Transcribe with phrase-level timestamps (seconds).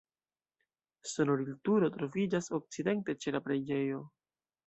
[1.09, 4.01] Sonorilturo troviĝas okcidente ĉe la preĝejo.